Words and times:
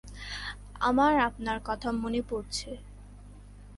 আমার 0.79 1.13
আপনার 1.19 1.57
কথা 1.65 1.89
মনে 1.93 2.21
পরছে। 2.21 2.69